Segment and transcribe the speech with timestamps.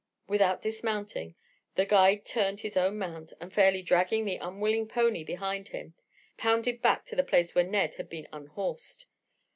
[0.27, 1.35] Without dismounting,
[1.75, 5.93] the guide turned his own mount, and fairly dragging the unwilling pony behind him,
[6.37, 9.05] pounded back to the place where Ned had been unhorsed.